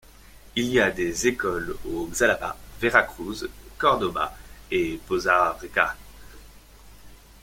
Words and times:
Il 0.55 0.65
y 0.65 0.79
a 0.79 0.89
des 0.89 1.27
écoles 1.27 1.77
au 1.87 2.07
Xalapa, 2.11 2.57
Veracruz, 2.79 3.47
Córdoba 3.77 4.35
et 4.71 4.99
Poza 5.07 5.51
Rica. 5.61 5.95